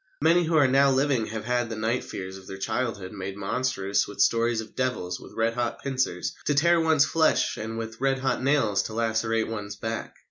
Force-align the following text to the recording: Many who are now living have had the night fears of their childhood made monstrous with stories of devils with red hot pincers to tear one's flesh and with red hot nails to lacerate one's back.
Many 0.23 0.45
who 0.45 0.55
are 0.55 0.67
now 0.67 0.89
living 0.89 1.27
have 1.27 1.45
had 1.45 1.69
the 1.69 1.75
night 1.75 2.03
fears 2.03 2.35
of 2.35 2.47
their 2.47 2.57
childhood 2.57 3.11
made 3.11 3.37
monstrous 3.37 4.07
with 4.07 4.19
stories 4.19 4.59
of 4.59 4.73
devils 4.75 5.19
with 5.19 5.35
red 5.35 5.53
hot 5.53 5.83
pincers 5.83 6.33
to 6.45 6.55
tear 6.55 6.81
one's 6.81 7.05
flesh 7.05 7.55
and 7.55 7.77
with 7.77 8.01
red 8.01 8.17
hot 8.17 8.41
nails 8.41 8.81
to 8.81 8.93
lacerate 8.95 9.47
one's 9.47 9.75
back. 9.75 10.15